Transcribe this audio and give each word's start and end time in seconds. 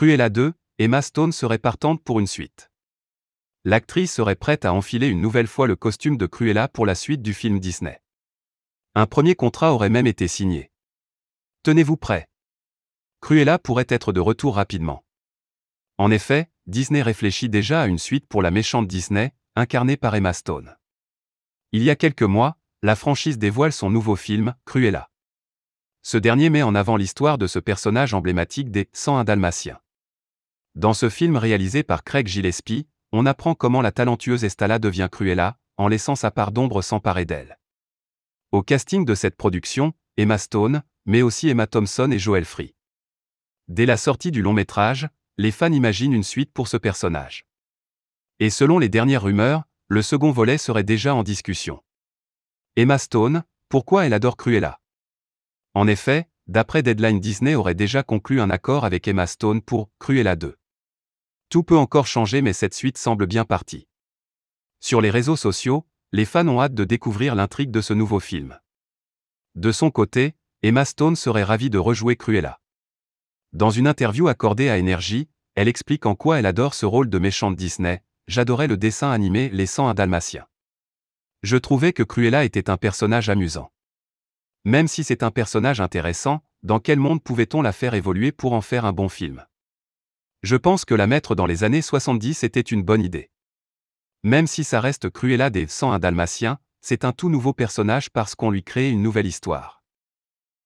Cruella 0.00 0.30
2, 0.30 0.54
Emma 0.78 1.02
Stone 1.02 1.30
serait 1.30 1.58
partante 1.58 2.02
pour 2.02 2.20
une 2.20 2.26
suite. 2.26 2.70
L'actrice 3.66 4.14
serait 4.14 4.34
prête 4.34 4.64
à 4.64 4.72
enfiler 4.72 5.08
une 5.08 5.20
nouvelle 5.20 5.46
fois 5.46 5.66
le 5.66 5.76
costume 5.76 6.16
de 6.16 6.24
Cruella 6.24 6.68
pour 6.68 6.86
la 6.86 6.94
suite 6.94 7.20
du 7.20 7.34
film 7.34 7.60
Disney. 7.60 8.00
Un 8.94 9.04
premier 9.04 9.34
contrat 9.34 9.74
aurait 9.74 9.90
même 9.90 10.06
été 10.06 10.26
signé. 10.26 10.70
Tenez-vous 11.64 11.98
prêt. 11.98 12.30
Cruella 13.20 13.58
pourrait 13.58 13.84
être 13.90 14.14
de 14.14 14.20
retour 14.20 14.54
rapidement. 14.54 15.04
En 15.98 16.10
effet, 16.10 16.48
Disney 16.66 17.02
réfléchit 17.02 17.50
déjà 17.50 17.82
à 17.82 17.86
une 17.86 17.98
suite 17.98 18.26
pour 18.26 18.40
la 18.40 18.50
méchante 18.50 18.88
Disney, 18.88 19.34
incarnée 19.54 19.98
par 19.98 20.14
Emma 20.14 20.32
Stone. 20.32 20.78
Il 21.72 21.82
y 21.82 21.90
a 21.90 21.94
quelques 21.94 22.22
mois, 22.22 22.56
la 22.80 22.96
franchise 22.96 23.36
dévoile 23.36 23.74
son 23.74 23.90
nouveau 23.90 24.16
film, 24.16 24.54
Cruella. 24.64 25.10
Ce 26.00 26.16
dernier 26.16 26.48
met 26.48 26.62
en 26.62 26.74
avant 26.74 26.96
l'histoire 26.96 27.36
de 27.36 27.46
ce 27.46 27.58
personnage 27.58 28.14
emblématique 28.14 28.70
des 28.70 28.88
101 28.94 29.24
Dalmatiens. 29.24 29.78
Dans 30.76 30.94
ce 30.94 31.08
film 31.08 31.36
réalisé 31.36 31.82
par 31.82 32.04
Craig 32.04 32.28
Gillespie, 32.28 32.86
on 33.12 33.26
apprend 33.26 33.54
comment 33.54 33.82
la 33.82 33.90
talentueuse 33.90 34.44
Estala 34.44 34.78
devient 34.78 35.08
Cruella, 35.10 35.58
en 35.76 35.88
laissant 35.88 36.14
sa 36.14 36.30
part 36.30 36.52
d'ombre 36.52 36.80
s'emparer 36.80 37.24
d'elle. 37.24 37.58
Au 38.52 38.62
casting 38.62 39.04
de 39.04 39.14
cette 39.14 39.36
production, 39.36 39.94
Emma 40.16 40.38
Stone, 40.38 40.82
mais 41.06 41.22
aussi 41.22 41.48
Emma 41.48 41.66
Thompson 41.66 42.10
et 42.12 42.18
Joel 42.18 42.44
Free. 42.44 42.74
Dès 43.66 43.86
la 43.86 43.96
sortie 43.96 44.30
du 44.30 44.42
long 44.42 44.52
métrage, 44.52 45.08
les 45.38 45.50
fans 45.50 45.72
imaginent 45.72 46.12
une 46.12 46.22
suite 46.22 46.52
pour 46.52 46.68
ce 46.68 46.76
personnage. 46.76 47.46
Et 48.38 48.50
selon 48.50 48.78
les 48.78 48.88
dernières 48.88 49.22
rumeurs, 49.22 49.64
le 49.88 50.02
second 50.02 50.30
volet 50.30 50.58
serait 50.58 50.84
déjà 50.84 51.14
en 51.14 51.24
discussion. 51.24 51.82
Emma 52.76 52.98
Stone, 52.98 53.42
pourquoi 53.68 54.06
elle 54.06 54.12
adore 54.12 54.36
Cruella? 54.36 54.80
En 55.74 55.88
effet, 55.88 56.28
d'après 56.46 56.82
Deadline 56.82 57.18
Disney 57.18 57.54
aurait 57.54 57.74
déjà 57.74 58.02
conclu 58.02 58.40
un 58.40 58.50
accord 58.50 58.84
avec 58.84 59.08
Emma 59.08 59.26
Stone 59.26 59.62
pour 59.62 59.90
Cruella 59.98 60.36
2. 60.36 60.59
Tout 61.50 61.64
peut 61.64 61.76
encore 61.76 62.06
changer 62.06 62.42
mais 62.42 62.52
cette 62.52 62.74
suite 62.74 62.96
semble 62.96 63.26
bien 63.26 63.44
partie. 63.44 63.88
Sur 64.78 65.00
les 65.00 65.10
réseaux 65.10 65.36
sociaux, 65.36 65.84
les 66.12 66.24
fans 66.24 66.46
ont 66.46 66.62
hâte 66.62 66.74
de 66.74 66.84
découvrir 66.84 67.34
l'intrigue 67.34 67.72
de 67.72 67.80
ce 67.80 67.92
nouveau 67.92 68.20
film. 68.20 68.58
De 69.56 69.72
son 69.72 69.90
côté, 69.90 70.36
Emma 70.62 70.84
Stone 70.84 71.16
serait 71.16 71.42
ravie 71.42 71.68
de 71.68 71.78
rejouer 71.78 72.14
Cruella. 72.14 72.60
Dans 73.52 73.70
une 73.70 73.88
interview 73.88 74.28
accordée 74.28 74.70
à 74.70 74.78
Energy, 74.78 75.28
elle 75.56 75.66
explique 75.66 76.06
en 76.06 76.14
quoi 76.14 76.38
elle 76.38 76.46
adore 76.46 76.74
ce 76.74 76.86
rôle 76.86 77.10
de 77.10 77.18
méchante 77.18 77.56
Disney. 77.56 78.00
J'adorais 78.28 78.68
le 78.68 78.76
dessin 78.76 79.10
animé 79.10 79.48
Les 79.48 79.66
101 79.66 79.94
Dalmatiens. 79.94 80.46
Je 81.42 81.56
trouvais 81.56 81.92
que 81.92 82.04
Cruella 82.04 82.44
était 82.44 82.70
un 82.70 82.76
personnage 82.76 83.28
amusant. 83.28 83.72
Même 84.64 84.86
si 84.86 85.02
c'est 85.02 85.24
un 85.24 85.32
personnage 85.32 85.80
intéressant, 85.80 86.44
dans 86.62 86.78
quel 86.78 87.00
monde 87.00 87.24
pouvait-on 87.24 87.60
la 87.60 87.72
faire 87.72 87.94
évoluer 87.94 88.30
pour 88.30 88.52
en 88.52 88.60
faire 88.60 88.84
un 88.84 88.92
bon 88.92 89.08
film? 89.08 89.44
Je 90.42 90.56
pense 90.56 90.86
que 90.86 90.94
la 90.94 91.06
mettre 91.06 91.34
dans 91.34 91.44
les 91.44 91.64
années 91.64 91.82
70 91.82 92.44
était 92.44 92.60
une 92.60 92.82
bonne 92.82 93.02
idée. 93.02 93.30
Même 94.22 94.46
si 94.46 94.64
ça 94.64 94.80
reste 94.80 95.10
Cruella 95.10 95.50
des 95.50 95.66
101 95.66 95.98
Dalmatiens, 95.98 96.58
c'est 96.80 97.04
un 97.04 97.12
tout 97.12 97.28
nouveau 97.28 97.52
personnage 97.52 98.08
parce 98.08 98.34
qu'on 98.34 98.50
lui 98.50 98.64
crée 98.64 98.88
une 98.88 99.02
nouvelle 99.02 99.26
histoire. 99.26 99.79